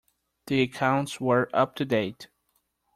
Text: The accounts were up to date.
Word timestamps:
The 0.47 0.63
accounts 0.63 1.21
were 1.21 1.47
up 1.53 1.75
to 1.75 1.85
date. 1.85 2.27